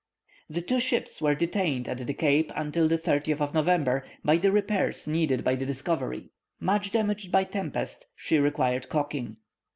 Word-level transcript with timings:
The 0.49 0.63
two 0.63 0.79
ships 0.79 1.21
were 1.21 1.35
detained 1.35 1.87
at 1.87 2.07
the 2.07 2.13
Cape 2.15 2.51
until 2.55 2.87
the 2.87 2.97
30th 2.97 3.39
of 3.39 3.53
November, 3.53 4.03
by 4.25 4.37
the 4.37 4.51
repairs 4.51 5.05
needed 5.05 5.43
by 5.43 5.53
the 5.53 5.63
Discovery. 5.67 6.31
Much 6.59 6.91
damaged 6.91 7.31
by 7.31 7.43
tempest, 7.43 8.07
she 8.15 8.39
required 8.39 8.89
calking. 8.89 9.37